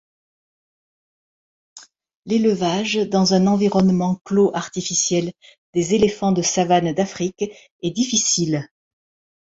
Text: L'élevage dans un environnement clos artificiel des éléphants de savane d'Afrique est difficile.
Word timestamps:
L'élevage 2.25 2.95
dans 2.95 3.35
un 3.35 3.45
environnement 3.45 4.15
clos 4.25 4.49
artificiel 4.55 5.31
des 5.75 5.93
éléphants 5.93 6.31
de 6.31 6.41
savane 6.41 6.91
d'Afrique 6.93 7.51
est 7.83 7.91
difficile. 7.91 8.67